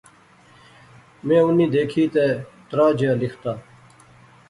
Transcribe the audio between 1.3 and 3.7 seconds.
انیں دیکھی تہ ترہا جیا لختا